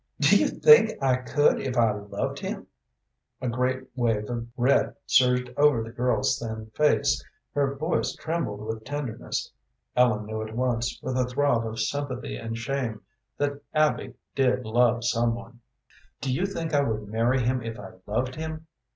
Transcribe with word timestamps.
Do 0.19 0.35
you 0.35 0.47
think 0.47 0.93
I 0.99 1.17
could 1.17 1.59
if 1.59 1.77
I 1.77 1.91
loved 1.91 2.39
him?" 2.39 2.65
A 3.39 3.47
great 3.47 3.83
wave 3.95 4.31
of 4.31 4.47
red 4.57 4.95
surged 5.05 5.51
over 5.57 5.83
the 5.83 5.91
girl's 5.91 6.39
thin 6.39 6.71
face, 6.73 7.23
her 7.53 7.75
voice 7.75 8.15
trembled 8.15 8.61
with 8.61 8.83
tenderness. 8.83 9.51
Ellen 9.95 10.25
knew 10.25 10.41
at 10.41 10.55
once, 10.55 10.99
with 11.03 11.17
a 11.19 11.25
throb 11.27 11.67
of 11.67 11.79
sympathy 11.79 12.35
and 12.35 12.57
shame, 12.57 13.01
that 13.37 13.61
Abby 13.75 14.15
did 14.33 14.65
love 14.65 15.03
some 15.03 15.35
one. 15.35 15.59
"Do 16.19 16.33
you 16.33 16.47
think 16.47 16.73
I 16.73 16.81
would 16.81 17.07
marry 17.07 17.39
him 17.43 17.61
if 17.61 17.77
I 17.79 17.91
loved 18.07 18.33
him?" 18.33 18.65